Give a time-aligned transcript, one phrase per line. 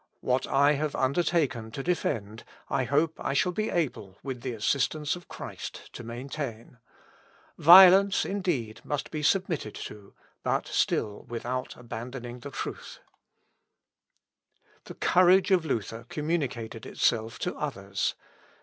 [0.21, 5.15] What I have undertaken to defend, I hope I shall be able, with the assistance
[5.15, 6.79] of Christ, to maintain.
[7.59, 14.89] Violence, indeed, must be submitted to; but still without abandoning the truth." Luth.
[14.89, 14.91] Ep.
[14.91, 15.19] i, p.
[15.19, 15.39] 139.
[15.51, 18.15] The courage of Luther communicated itself to others.